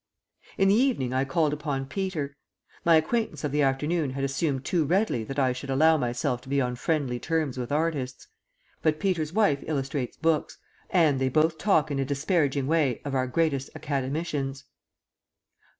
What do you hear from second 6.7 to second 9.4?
friendly terms with artists; but Peter's